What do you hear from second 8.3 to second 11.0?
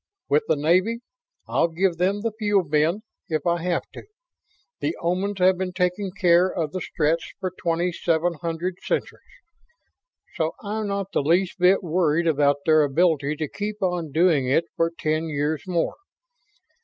hundred centuries, so I'm